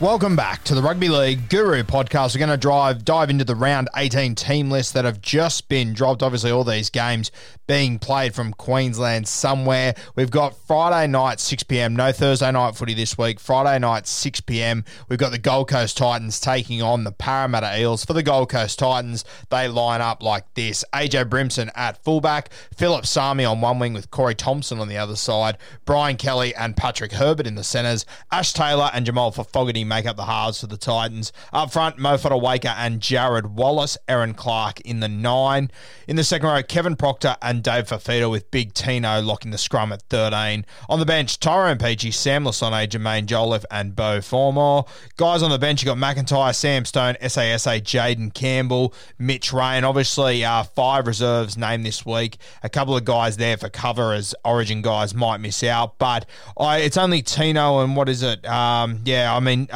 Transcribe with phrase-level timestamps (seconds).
[0.00, 2.34] Welcome back to the Rugby League Guru podcast.
[2.34, 5.92] We're going to drive dive into the round 18 team lists that have just been
[5.92, 6.22] dropped.
[6.22, 7.30] Obviously, all these games
[7.66, 9.94] being played from Queensland somewhere.
[10.16, 11.94] We've got Friday night 6 p.m.
[11.94, 13.38] No Thursday night footy this week.
[13.38, 14.86] Friday night 6 p.m.
[15.10, 18.06] We've got the Gold Coast Titans taking on the Parramatta Eels.
[18.06, 23.04] For the Gold Coast Titans, they line up like this: AJ Brimson at fullback, Phillip
[23.04, 27.12] Sami on one wing with Corey Thompson on the other side, Brian Kelly and Patrick
[27.12, 30.68] Herbert in the centres, Ash Taylor and Jamal for Fogarty make up the halves for
[30.68, 31.32] the Titans.
[31.52, 35.70] Up front, Mo Fotuaika and Jarrod Wallace, Erin Clark in the nine.
[36.06, 39.92] In the second row, Kevin Proctor and Dave Fifita with Big Tino locking the scrum
[39.92, 40.64] at 13.
[40.88, 44.84] On the bench, Tyrone Peachey, Sam Lisone, Jaimin Jolliffe and Beau Fermor.
[45.16, 49.84] Guys on the bench, you got McIntyre, Sam Stone, SASA, Jaden Campbell, Mitch Rein.
[49.84, 52.38] Obviously, uh, five reserves named this week.
[52.62, 56.78] A couple of guys there for cover as Origin guys might miss out, but I,
[56.78, 58.46] it's only Tino and what is it?
[58.46, 59.68] Um, yeah, I mean,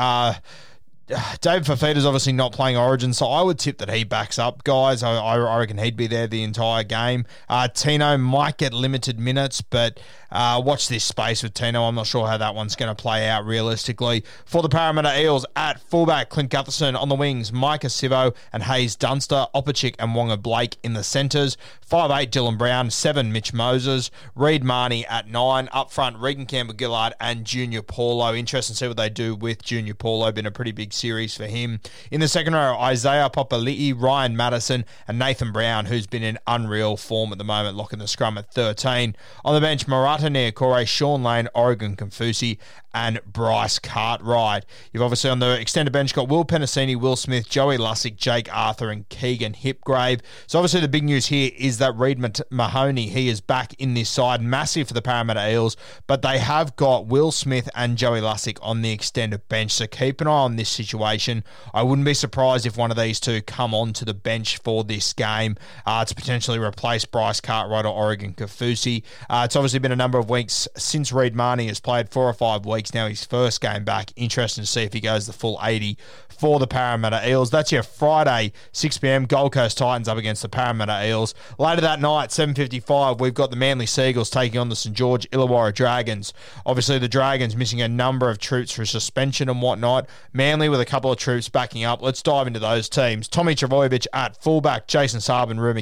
[1.41, 5.03] David Fifita's obviously not playing Origin, so I would tip that he backs up guys.
[5.03, 7.27] I, I reckon he'd be there the entire game.
[7.47, 10.01] Uh, Tino might get limited minutes, but
[10.35, 11.85] uh, watch this space with Tino.
[11.85, 14.25] I'm not sure how that one's going to play out realistically.
[14.45, 18.97] For the Parramatta Eels, at fullback, Clint Gutherson on the wings, Maika Sivo and Haze
[18.97, 21.57] Dunster, Opachik and Waqa Blake in the centres.
[21.89, 25.69] 5'8 Dylan Brown, 7 Mitch Moses, Reed Mahoney at 9.
[25.73, 28.35] Up front, Reagan Campbell Gillard and Junior Paulo.
[28.35, 30.33] Interesting to see what they do with Junior Paulo.
[30.33, 31.79] Been a pretty big series for him.
[32.11, 36.97] In the second row, Isaiah Papali'i, Ryan Matterson, and Nathan Brown, who's been in unreal
[36.97, 39.15] form at the moment, locking the scrum at 13.
[39.45, 39.87] On the bench,
[40.25, 42.59] Marata Niukore, Shaun Lane, Oregon Kaufusi,
[42.95, 44.65] and Bryce Cartwright.
[44.93, 48.91] You've obviously on the extended bench got Will Penisini, Will Smith, Joey Lussick, Jake Arthur,
[48.91, 50.21] and Keegan Hipgrave.
[50.47, 54.09] So obviously the big news here is that Reed Mahoney, he is back in this
[54.09, 58.59] side, massive for the Parramatta Eels, but they have got Will Smith and Joey Lussick
[58.63, 59.73] on the extended bench.
[59.73, 61.43] So keep an eye on this situation.
[61.73, 64.85] I wouldn't be surprised if one of these two come on to the bench for
[64.85, 69.03] this game uh, to potentially replace Bryce Cartwright or Oregon Kaufusi.
[69.29, 72.33] Uh, it's obviously been a number of weeks since Reed Mahoney has played four or
[72.33, 73.09] five weeks now.
[73.09, 74.13] His first game back.
[74.17, 75.97] Interesting to see if he goes the full 80
[76.45, 77.51] for the Parramatta Eels.
[77.51, 79.25] That's your Friday, 6 p.m.
[79.25, 81.35] Gold Coast Titans up against the Parramatta Eels.
[81.59, 85.27] Later that night, 7:55, we've got the Manly Sea Eagles taking on the St George
[85.31, 86.35] Illawarra Dragons.
[86.67, 90.07] Obviously, the Dragons missing a number of troops for suspension and whatnot.
[90.35, 92.03] Manly with a couple of troops backing up.
[92.03, 93.27] Let's dive into those teams.
[93.27, 95.73] Tommy Trbojevic at fullback, Jason Saab and Rue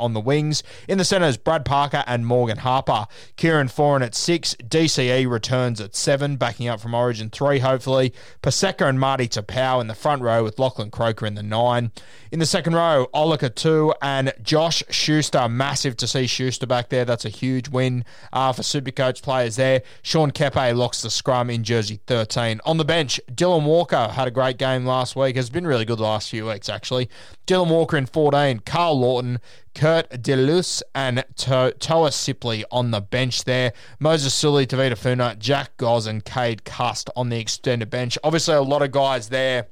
[0.00, 0.64] on the wings.
[0.88, 3.06] In the centres, Brad Parker and Morgan Harper.
[3.36, 4.56] Kieran Foran at six.
[4.56, 8.12] DCE returns at seven, backing up from Origin three, hopefully.
[8.42, 11.92] Paseka and Marty Taupau in the front row with Lachlan Croker in the nine.
[12.32, 15.46] In the second row, Olika two and Josh Schuster.
[15.50, 17.04] Massive to see Schuster back there.
[17.04, 19.82] That's a huge win uh, for Supercoach players there.
[20.00, 22.62] Sean Keppie locks the scrum in jersey 13.
[22.64, 25.36] On the bench, Dylan Walker had a great game last week.
[25.36, 27.10] Has been really good the last few weeks, actually.
[27.46, 28.60] Dylan Walker in 14.
[28.60, 29.40] Karl Lawton,
[29.74, 33.74] Kurt Delus, and to- Toa Sipley on the bench there.
[34.00, 38.16] Moses Suli, Tavita Funa, Jack Goz, and Cade Cust on the extended bench.
[38.24, 39.66] Obviously, a lot of guys there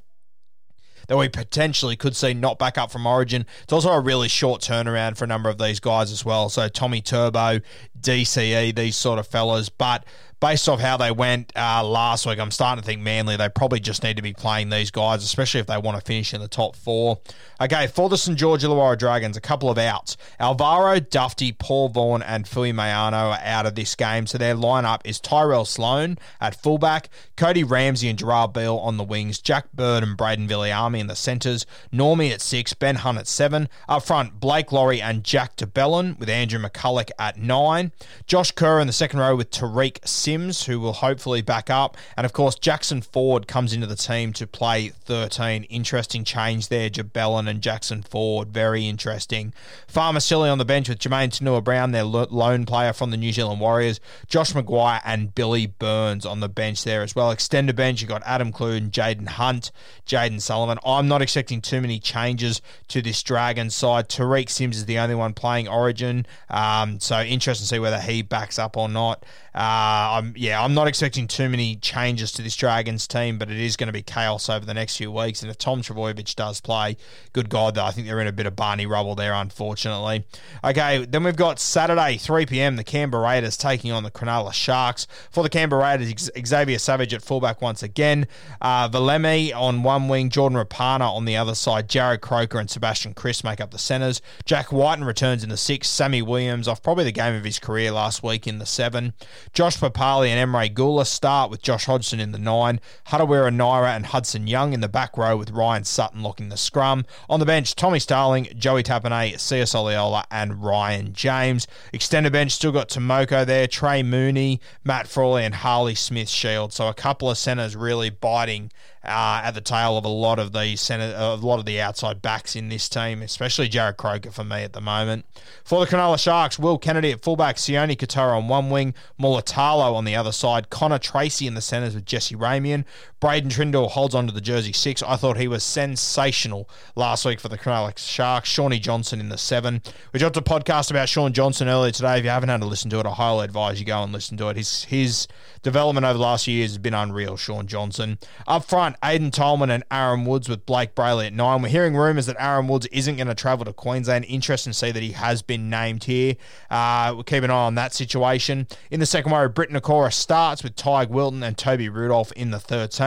[1.09, 3.47] that we potentially could see not back up from Origin.
[3.63, 6.49] It's also a really short turnaround for a number of these guys as well.
[6.49, 7.61] So Tommy Turbo,
[8.07, 9.69] DCE, these sort of fellas.
[9.69, 10.05] But
[10.41, 13.81] based off how they went uh, last week, I'm starting to think Manly, they probably
[13.81, 16.49] just need to be playing these guys, especially if they want to finish in the
[16.49, 17.19] top four.
[17.61, 18.39] Okay, for the St.
[18.39, 20.17] George Illawarra Dragons, a couple of outs.
[20.39, 24.27] Alvaro, Dufty, Paul Vaughan, and Fui Mayano are out of this game.
[24.27, 29.05] So their lineup is Tyrell Sloan at fullback, Cody Ramsey and Gerard Beale on the
[29.05, 33.27] wings, Jack Bird and Braden Villiamy in the centres, Normie at six, Ben Hunt at
[33.27, 33.69] seven.
[33.89, 37.93] Up front, Blake Lawrie and Jack de Belin with Andrew McCullough at nine.
[38.27, 41.97] Josh Kerr in the second row with Tariq Sims, who will hopefully back up.
[42.17, 45.65] And of course, Jackson Ford comes into the team to play 13.
[45.65, 48.49] Interesting change there, Jabellin and Jackson Ford.
[48.49, 49.53] Very interesting.
[49.93, 53.61] Farmasilli on the bench with Jermaine Tanua Brown, their lone player from the New Zealand
[53.61, 54.01] Warriors.
[54.27, 57.31] Josh McGuire and Billy Burns on the bench there as well.
[57.31, 59.71] Extended bench, you've got Adam Clune, Jaden Hunt,
[60.07, 60.79] Jayden Sullivan.
[60.85, 64.09] I'm not expecting too many changes to this Dragons side.
[64.09, 66.27] Tariq Sims is the only one playing Origin.
[66.51, 69.25] Um, so interesting to see whether he backs up or not.
[69.57, 73.57] Uh, I'm, yeah, I'm not expecting too many changes to this Dragons team, but it
[73.57, 75.41] is going to be chaos over the next few weeks.
[75.41, 76.99] And if Tom Trbojevic does play,
[77.33, 80.27] good God, though, I think they're in a bit of Barney rubble there, unfortunately.
[80.63, 85.07] Okay, then we've got Saturday, 3 p.m., the Canberra Raiders taking on the Cronulla Sharks.
[85.31, 88.27] For the Canberra Raiders, Xavier Savage at fullback once again.
[88.61, 93.15] Uh, Valemi on one wing, Jordan Rapana on the other side, Jarrod Croker and Sebastian
[93.15, 94.21] Kris make up the centres.
[94.45, 97.91] Jack Wighton returns in the six, Sammy Williams off probably the game of his career
[97.91, 99.15] last week in the seven.
[99.53, 104.07] Josh Papali and Emre Guler start with Josh Hodgson in the nine, Harawira Naera and
[104.07, 107.07] Hudson Young in the back row with Ryan Sutton locking the scrum.
[107.29, 111.67] On the bench, Tommy Starling, Joey Tapine, Sia Soliola, and Ryan James.
[111.93, 116.73] Extended bench still got Tomoko there, Trey Mooney, Matt Frawley, and Harley Smith Shield.
[116.73, 118.71] So a couple of centres really biting
[119.07, 122.21] uh, at the tail of a lot of the center, a lot of the outside
[122.21, 125.25] backs in this team, especially Jarrod Croker for me at the moment.
[125.65, 130.05] For the Cronulla Sharks, Will Kennedy at fullback, Sione Katoa on one wing, Mulitalo on
[130.05, 132.85] the other side, Connor Tracey in the centres with Jesse Ramien,
[133.19, 135.03] Braydon Trindall holds on to the jersey six.
[135.03, 138.51] I thought he was sensational last week for the Cronulla Sharks.
[138.51, 139.81] Shawnee Johnson in the seven.
[140.13, 142.19] We dropped a podcast about Shaun Johnson earlier today.
[142.19, 144.37] If you haven't had to listen to it, I highly advise you go and listen
[144.37, 144.59] to it.
[144.59, 145.27] His his
[145.63, 147.39] development over the last few years has been unreal.
[147.39, 151.63] Shaun Johnson up front, Aiden Tolman and Aaron Woods with Blake Brailey at nine.
[151.63, 154.27] We're hearing rumours that Aaron Woods isn't going to travel to Queensland.
[154.29, 156.37] Interesting to see that he has been named here.
[156.71, 158.67] Uh, we'll keep an eye on that situation.
[158.91, 162.61] In the second row, Britt Nikora starts with Teig Wilton and Toby Rudolph in the
[162.61, 163.07] 13.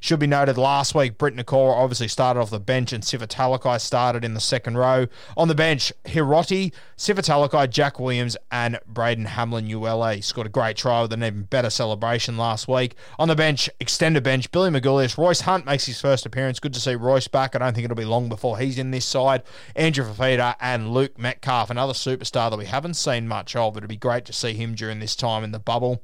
[0.00, 4.24] Should be noted last week, Britt Nikora obviously started off the bench and Sivatalkai started
[4.24, 5.06] in the second row.
[5.36, 11.02] On the bench, Hiroti, Sivatalkai, Jack Williams, and Braden Hamlin ULA scored a great try
[11.02, 12.94] with an even better celebration last week.
[13.18, 16.60] On the bench, extended bench, Billy Magoulias, Royce Hunt makes his first appearance.
[16.60, 17.54] Good to see Royce back.
[17.54, 19.42] I don't think it'll be long before he's in this side.
[19.76, 23.76] Andrew Fifita and Luke Metcalf, another superstar that we haven't seen much of.
[23.76, 26.02] It'd be great to see him during this time in the bubble.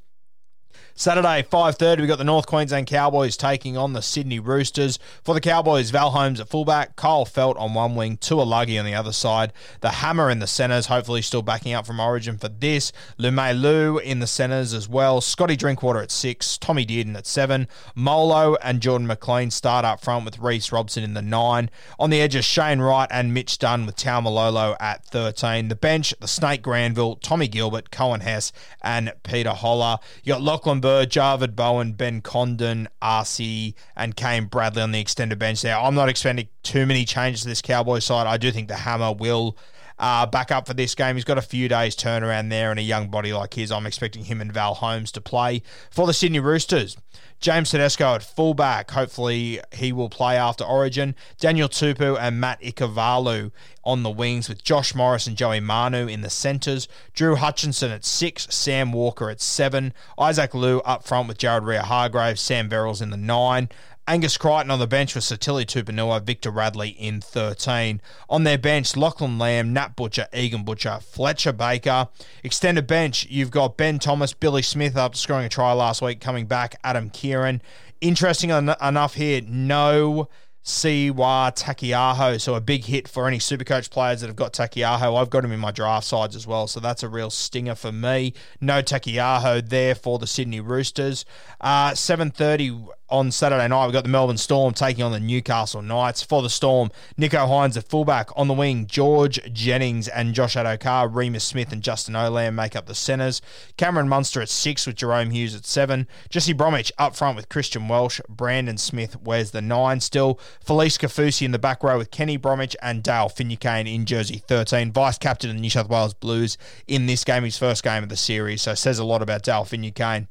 [0.99, 4.97] Saturday, 5.30, we've got the North Queensland Cowboys taking on the Sydney Roosters.
[5.23, 8.95] For the Cowboys, Val Holmes at fullback, Kyle Feldt on one wing, Tuilagi on the
[8.95, 9.53] other side.
[9.81, 12.91] The Hammer in the centres, hopefully still backing up from Origin for this.
[13.19, 15.21] Lu in the centres as well.
[15.21, 17.67] Scotty Drinkwater at six, Tommy Dearden at seven.
[17.93, 21.69] Molo and Jordan McLean start up front with Reece Robson in the nine.
[21.99, 25.67] On the edges, Shane Wright and Mitch Dunn with Taumalolo at 13.
[25.67, 28.51] The bench, the Snake Granville, Tommy Gilbert, Coen Hess,
[28.81, 29.99] and Peter Hola.
[30.23, 35.37] You got Lachlan Bird, Javid Bowen, Ben Condon, RC, and Kane Bradley on the extended
[35.37, 35.77] bench there.
[35.77, 38.25] I'm not expecting too many changes to this Cowboy side.
[38.25, 39.57] I do think the hammer will
[39.99, 41.15] uh, back up for this game.
[41.15, 43.71] He's got a few days turnaround there and a young body like his.
[43.71, 45.61] I'm expecting him and Val Holmes to play
[45.91, 46.97] for the Sydney Roosters.
[47.39, 48.89] James Tedesco at fullback.
[48.91, 51.13] Hopefully he will play after Origin.
[51.39, 53.51] Daniel Tupou and Matt Ikuvalu
[53.83, 56.87] on the wings with Josh Morris and Joey Manu in the centres.
[57.13, 58.47] Drew Hutchison at six.
[58.49, 59.93] Sam Walker at seven.
[60.17, 62.41] Isaac Liu up front with Jared Waerea-Hargreaves.
[62.41, 63.69] Sam Verrills in the nine.
[64.09, 68.01] Angus Crichton on the bench with Sitili Tupouniua, Victor Radley in 13.
[68.29, 72.07] On their bench, Lachlan Lamb, Nat Butcher, Egan Butcher, Fletcher Baker.
[72.41, 76.45] Extended bench, you've got Ben Thomas, Billy Smith up scoring a try last week, coming
[76.45, 77.59] back, Adam Keighran.
[77.99, 80.29] Interesting en- enough here, no
[80.67, 82.39] Siua Taukei'aho.
[82.41, 85.19] So a big hit for any Supercoach players that have got Taukei'aho.
[85.19, 87.93] I've got him in my draft sides as well, so that's a real stinger for
[87.93, 88.33] me.
[88.59, 91.23] No Taukei'aho there for the Sydney Roosters.
[91.61, 96.23] Uh, 7.30 on Saturday night, we've got the Melbourne Storm taking on the Newcastle Knights.
[96.23, 98.29] For the Storm, Nicho Hynes at fullback.
[98.35, 102.95] On the wing, George Jennings and Josh Addo-Carr, Smith and Justin Olam make up the
[102.95, 103.41] centres.
[103.77, 106.07] Cameron Munster at six with Jahrome Hughes at seven.
[106.29, 108.19] Jesse Bromwich up front with Christian Welch.
[108.27, 110.39] Brandon Smith wears the nine still.
[110.65, 114.91] Felise Kaufusi in the back row with Kenny Bromwich and Dale Finucane in jersey 13.
[114.91, 118.09] Vice captain of the New South Wales Blues in this game, his first game of
[118.09, 118.63] the series.
[118.63, 120.27] So says a lot about Dale Finucane.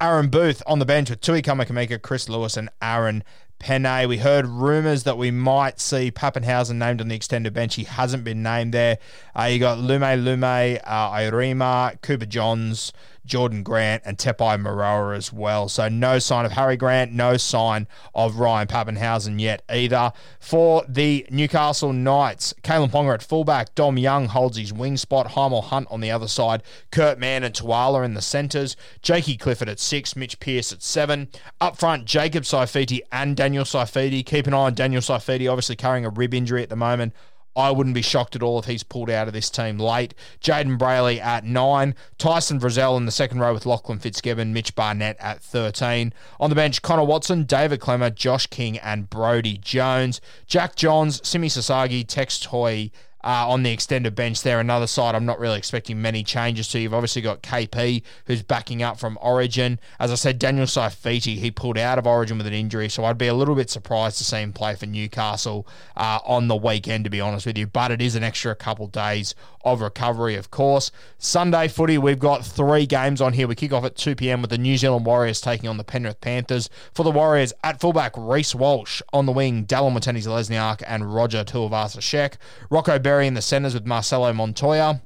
[0.00, 3.22] Aaron Booth on the bench with Tui Kamikamica, Chris Lewis, and Aaron
[3.58, 4.08] Pene.
[4.08, 7.74] We heard rumours that we might see Papenhuyzen named on the extended bench.
[7.74, 8.98] He hasn't been named there.
[9.38, 12.94] Uh, you got Lume Lume, uh, Ieremia, Cooper Johns,
[13.30, 15.68] Jordan Grant, and Tepai Moeroa as well.
[15.68, 20.12] So no sign of Harry Grant, no sign of Ryan Papenhuyzen yet either.
[20.40, 25.64] For the Newcastle Knights, Kalyn Ponga at fullback, Dom Young holds his wing spot, Hymel
[25.64, 29.78] Hunt on the other side, Kurt Mann and Tuala in the centres, Jakey Clifford at
[29.78, 31.28] six, Mitch Pearce at seven.
[31.60, 34.26] Up front, Jacob Saifiti and Daniel Saifiti.
[34.26, 37.14] Keep an eye on Daniel Saifiti, obviously carrying a rib injury at the moment.
[37.56, 40.14] I wouldn't be shocked at all if he's pulled out of this team late.
[40.40, 41.94] Jayden Brailey at nine.
[42.16, 44.52] Tyson Frizell in the second row with Lachlan Fitzgibbon.
[44.52, 46.12] Mitch Barnett at 13.
[46.38, 50.20] On the bench, Connor Watson, David Klemmer, Josh King, and Brodie Jones.
[50.46, 52.90] Jack Johns, Simi Sasagi, Tex Toy,
[53.24, 54.60] uh, on the extended bench there.
[54.60, 56.78] Another side I'm not really expecting many changes to.
[56.78, 59.78] You've obviously got KP, who's backing up from Origin.
[59.98, 63.18] As I said, Daniel Saifiti, he pulled out of Origin with an injury, so I'd
[63.18, 67.04] be a little bit surprised to see him play for Newcastle uh, on the weekend,
[67.04, 67.66] to be honest with you.
[67.66, 69.34] But it is an extra couple days
[69.64, 70.90] of recovery, of course.
[71.18, 73.46] Sunday footy, we've got three games on here.
[73.46, 74.40] We kick off at 2 p.m.
[74.40, 76.70] with the New Zealand Warriors taking on the Penrith Panthers.
[76.94, 79.02] For the Warriors, at fullback, Reece Walsh.
[79.12, 82.34] On the wing, Dallin Watene-Zelezniak and Roger Tuivasa-Sheck.
[82.70, 85.00] Rocco Berry in the centres with Marcelo Montoya.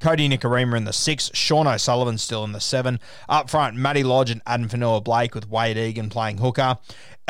[0.00, 2.98] Kodi Nikorima in the six, Sean O'Sullivan still in the seven.
[3.28, 6.78] Up front, Matty Lodge and Adam Fonua-Blake with Wade Egan playing hooker.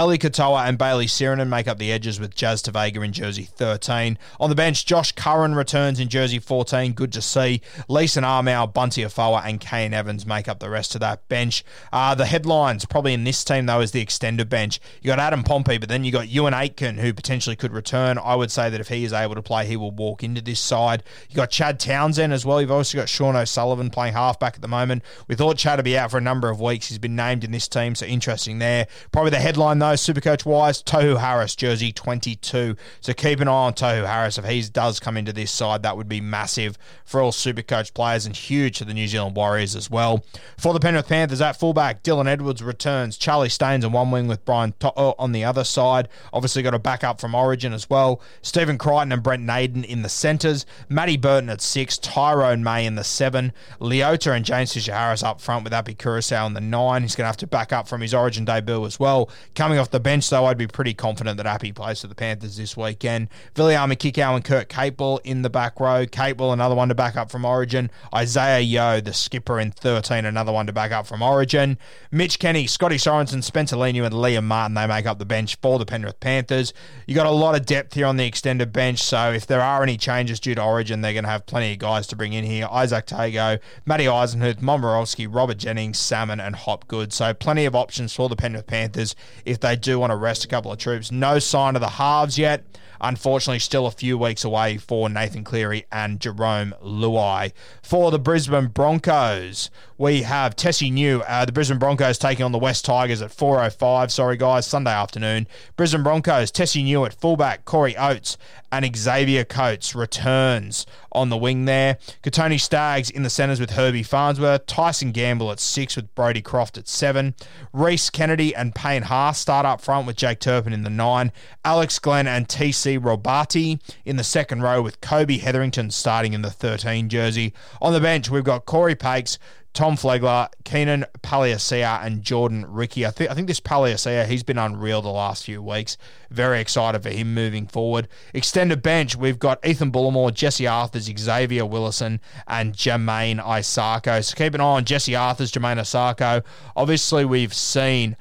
[0.00, 4.16] Eli Katoa and Bayley Sironen make up the edges with Jazz Tevaga in jersey 13.
[4.38, 6.92] On the bench, Josh Curran returns in jersey 14.
[6.92, 7.62] Good to see.
[7.88, 11.64] Leeson Armour, Bunty Afoa, and Kane Evans make up the rest of that bench.
[11.92, 14.78] Uh, the headlines probably in this team, though, is the extended bench.
[15.02, 18.18] You got Adam Pompey, but then you got Euan Aitken, who potentially could return.
[18.18, 20.60] I would say that if he is able to play, he will walk into this
[20.60, 21.02] side.
[21.28, 22.60] You got Chad Townsend as well.
[22.60, 25.02] You've also got Sean O'Sullivan playing halfback at the moment.
[25.26, 26.86] We thought Chad would be out for a number of weeks.
[26.86, 28.86] He's been named in this team, so interesting there.
[29.10, 32.76] Probably the headline, though, Supercoach wise, Tohu Harris, jersey 22.
[33.00, 34.38] So keep an eye on Tohu Harris.
[34.38, 38.26] If he does come into this side, that would be massive for all Supercoach players
[38.26, 40.24] and huge for the New Zealand Warriors as well.
[40.56, 43.16] For the Penrith Panthers, at fullback, Dylan Edwards returns.
[43.16, 46.08] Charlie Staines on one wing with Brian To'o oh, on the other side.
[46.32, 48.20] Obviously got a backup from Origin as well.
[48.42, 50.66] Stephen Crichton and Brent Naden in the centres.
[50.88, 51.98] Matty Burton at six.
[51.98, 53.52] Tyrone May in the seven.
[53.80, 57.02] Leota and James Fisher Harris up front with Api Koroisau in the nine.
[57.02, 59.30] He's going to have to back up from his Origin debut as well.
[59.54, 62.56] Coming off the bench though, I'd be pretty confident that Appy plays for the Panthers
[62.56, 63.28] this weekend.
[63.54, 66.04] Viliami Kikau and Kurt Capewell in the back row.
[66.06, 67.90] Capewell, another one to back up from Origin.
[68.14, 71.78] Isaiah Yeo, the skipper in 13, another one to back up from Origin.
[72.10, 75.78] Mitch Kenny, Scotty Sorensen, Spencer Leniu, and Liam Martin, they make up the bench for
[75.78, 76.72] the Penrith Panthers.
[77.06, 79.82] You got a lot of depth here on the extended bench, so if there are
[79.82, 82.44] any changes due to Origin, they're going to have plenty of guys to bring in
[82.44, 82.66] here.
[82.70, 87.12] Isaac Tago, Matty Eisenhuth, Momorowski, Robert Jennings, Salmon, and Hopgood.
[87.12, 90.48] So plenty of options for the Penrith Panthers if they do want to rest a
[90.48, 91.10] couple of troops.
[91.10, 92.64] No sign of the halves yet.
[93.00, 97.52] Unfortunately, still a few weeks away for Nathan Cleary and Jarome Luai.
[97.82, 101.22] For the Brisbane Broncos, we have Tesi Niu.
[101.26, 104.10] Uh, the Brisbane Broncos taking on the West Tigers at 4.05.
[104.10, 105.46] Sorry, guys, Sunday afternoon.
[105.76, 108.36] Brisbane Broncos, Tesi Niu at fullback, Corey Oates
[108.70, 111.98] and Xavier Coates returns on the wing there.
[112.22, 114.66] Kotoni Staggs in the centres with Herbie Farnsworth.
[114.66, 117.34] Tyson Gamble at six with Brodie Croft at seven.
[117.72, 121.32] Rhys Kennedy and Payne Haas start up front with Jake Turpin in the nine.
[121.64, 126.50] Alex Glenn and TC Robati in the second row with Kobe Hetherington starting in the
[126.50, 127.54] 13 jersey.
[127.80, 129.38] On the bench, we've got Corey Paix,
[129.78, 133.06] Tom Flegler, Keenan Palasia, and Jordan Riki.
[133.06, 135.96] I think I think this Palasia, he's been unreal the last few weeks.
[136.30, 138.08] Very excited for him moving forward.
[138.34, 142.18] Extended bench, we've got Ethan Bullemor, Jesse Arthurs, Xavier Willison,
[142.48, 144.24] and Jamayne Isaako.
[144.24, 146.44] So keep an eye on Jesse Arthurs, Jamayne Isaako.
[146.74, 148.16] Obviously, we've seen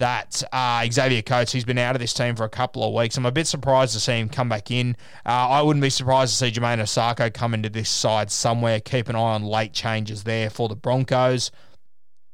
[0.00, 3.16] that uh, Xavier Coates, he's been out of this team for a couple of weeks.
[3.16, 4.96] I'm a bit surprised to see him come back in.
[5.24, 8.80] Uh, I wouldn't be surprised to see Jamayne Isaako come into this side somewhere.
[8.80, 11.50] Keep an eye on late changes there for the Broncos.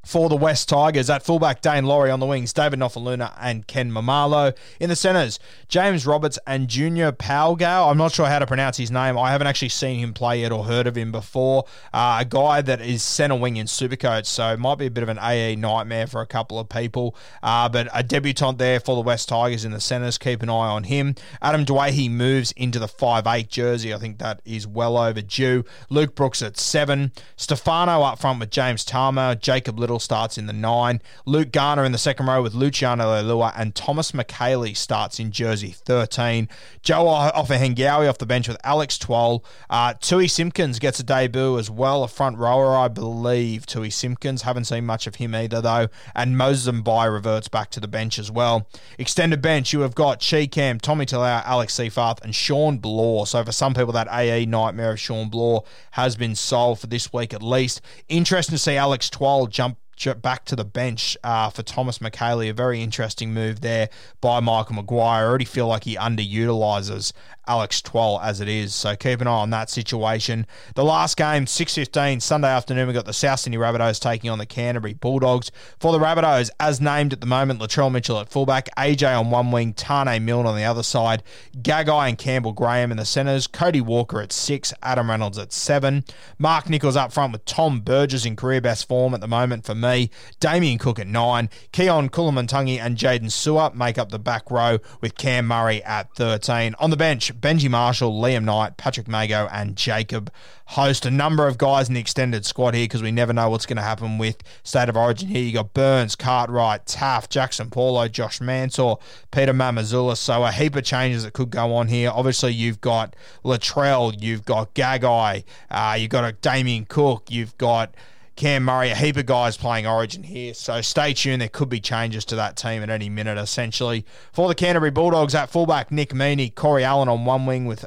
[0.07, 1.11] For the West Tigers.
[1.11, 4.57] At fullback, Daine Laurie on the wings, David Nofoaluma and Ken Maumalo.
[4.79, 7.91] In the centres, James Roberts and Junior Pauga.
[7.91, 9.19] I'm not sure how to pronounce his name.
[9.19, 11.65] I haven't actually seen him play yet or heard of him before.
[11.93, 15.03] Uh, a guy that is centre wing in Supercoach, so it might be a bit
[15.03, 17.17] of an AE nightmare for a couple of people.
[17.43, 20.19] Uh, but a debutant there for the West Tigers in the centres.
[20.19, 21.17] Keep an eye on him.
[21.43, 23.93] Adam Doueihi he moves into the five eight jersey.
[23.93, 25.65] I think that is well overdue.
[25.89, 27.11] Luke Brooks at seven.
[27.37, 29.41] Stefano up front with James Tamou.
[29.41, 31.01] Jacob Liddle starts in the nine.
[31.25, 35.71] Luke Garner in the second row with Luciano Leilua and Thomas Mikaele starts in jersey
[35.71, 36.49] 13.
[36.83, 39.43] Joe Ofahengaue off the bench with Alex Twal.
[39.71, 43.65] Uh, Tui Simpkins gets a debut as well, a front rower, I believe.
[43.65, 44.43] Tui Simpkins.
[44.43, 45.89] Haven't seen much of him either, though.
[46.15, 48.69] And Moses Mbye reverts back to the bench as well.
[48.99, 53.27] Extended bench, you have got Chi Cam, Tommy Talau, Alex Seyfarth, and Shawn Blore.
[53.27, 57.15] So for some people, that AE nightmare of Shawn Blore has been solved for this
[57.15, 57.81] week at least.
[58.11, 59.79] Interesting to see Alex Twal jump
[60.23, 62.51] back to the bench uh, for Thomas Mikaele.
[62.51, 63.89] A very interesting move there
[64.21, 65.25] by Michael Maguire.
[65.25, 67.13] I already feel like he underutilizes
[67.47, 68.75] Alex Twal as it is.
[68.75, 70.47] So keep an eye on that situation.
[70.75, 74.47] The last game, 6.15, Sunday afternoon, we got the South Sydney Rabbitohs taking on the
[74.47, 75.51] Canterbury Bulldogs.
[75.79, 79.51] For the Rabbitohs, as named at the moment, Latrell Mitchell at fullback, AJ on one
[79.51, 81.23] wing, Taane Milne on the other side,
[81.57, 86.05] Gagai and Campbell Graham in the centres, Cody Walker at six, Adam Reynolds at seven,
[86.39, 89.75] Mark Nicholls up front with Tom Burgess in career best form at the moment for
[89.75, 90.11] me,
[90.41, 95.17] Damien Cook at nine, Keaon Koloamatangi and Jaydn Su'A make up the back row with
[95.17, 96.75] Cam Murray at 13.
[96.79, 100.33] On the bench, Benji Marshall, Liam Knight, Patrick Mago, and Jacob
[100.67, 101.07] Host.
[101.07, 103.77] A number of guys in the extended squad here because we never know what's going
[103.77, 105.43] to happen with State of Origin here.
[105.43, 108.97] You got Burns, Cartwright, Taft, Jackson Paulo, Josh Mansour,
[109.31, 110.19] Peter Mamouzelos.
[110.19, 112.11] So a heap of changes that could go on here.
[112.11, 113.15] Obviously, you've got
[113.45, 117.95] Latrell, you've got Gagai, uh, you've got a Damien Cook, you've got
[118.37, 120.53] Cam Murray, a heap of guys playing Origin here.
[120.53, 121.41] So stay tuned.
[121.41, 124.05] There could be changes to that team at any minute, essentially.
[124.31, 127.87] For the Canterbury Bulldogs, at fullback, Nick Meaney, Corey Allen on one wing with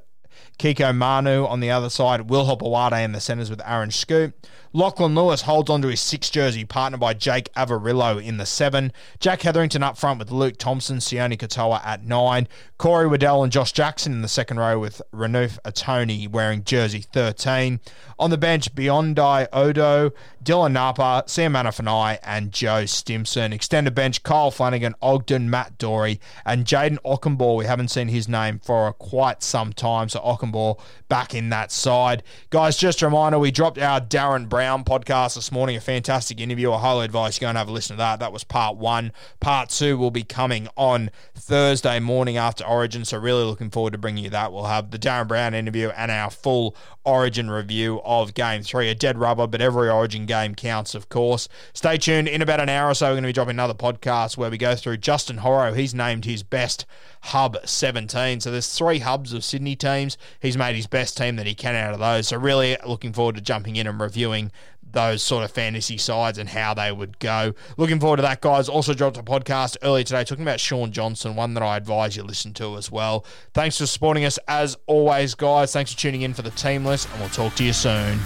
[0.58, 4.34] Kiko Manu on the other side, Will Hopoate in the centres with Aaron Schoupp.
[4.72, 8.94] Lachlan Lewis holds on to his six jersey, partnered by Jake Averillo in the seven.
[9.20, 12.48] Jack Hetherington up front with Luke Thompson, Sione Katoa at nine.
[12.78, 17.80] Corey Waddell and Josh Jackson in the second row with Renouf Atoni wearing jersey 13.
[18.20, 20.12] On the bench, Biondi Odo,
[20.44, 23.52] Dylan Napa, Sam Manafanai, and Joe Stimson.
[23.52, 27.58] Extended bench, Kyle Flanagan, Ogden, Matt Doorey, and Jayden Okunbor.
[27.58, 32.22] We haven't seen his name for quite some time, so Okunbor back in that side.
[32.52, 36.72] Guys, just a reminder, we dropped our Darren Brown podcast this morning, a fantastic interview.
[36.74, 38.20] I highly advise you go and have a listen to that.
[38.20, 39.13] That was part one.
[39.39, 43.98] Part two will be coming on Thursday morning after Origin, so really looking forward to
[43.98, 44.51] bringing you that.
[44.51, 48.90] We'll have the Darren Brown interview and our full Origin review of Game 3.
[48.90, 51.48] A dead rubber, but every Origin game counts, of course.
[51.74, 52.27] Stay tuned.
[52.27, 54.57] In about an hour or so, we're going to be dropping another podcast where we
[54.57, 55.74] go through Justin Horo.
[55.74, 56.86] He's named his best
[57.22, 58.42] hub 17.
[58.42, 60.18] So there's three hubs of Sydney teams.
[60.40, 62.27] He's made his best team that he can out of those.
[62.27, 64.49] So really looking forward to jumping in and reviewing
[64.92, 67.54] those sort of fantasy sides and how they would go.
[67.78, 68.70] Looking forward to that, guys.
[68.70, 72.24] Also dropped a podcast earlier today talking about Shaun Johnson, one that I advise you
[72.24, 73.25] listen to as well.
[73.54, 75.74] Thanks for supporting us as always, guys.
[75.74, 78.20] Thanks for tuning in for the team list, and we'll talk to you soon.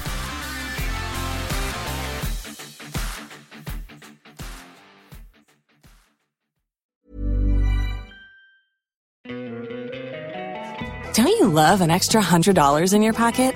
[11.13, 13.55] Don't you love an extra $100 in your pocket?